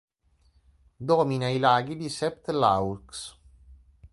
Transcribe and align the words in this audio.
Domina 1.09 1.47
i 1.49 1.59
"laghi 1.59 1.95
di 1.95 2.09
Sept-Laux". 2.09 3.35